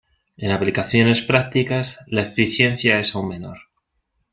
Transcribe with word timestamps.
En 0.35 0.49
aplicaciones 0.51 1.21
prácticas, 1.21 1.99
la 2.07 2.23
eficiencia 2.23 2.99
es 2.99 3.13
aun 3.13 3.27
menor. 3.27 3.59